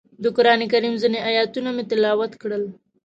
د 0.23 0.25
قرانکریم 0.37 0.93
ځینې 1.01 1.19
ایتونه 1.27 1.69
مې 1.75 1.83
تلاوت 1.89 2.31
کړل. 2.41 2.63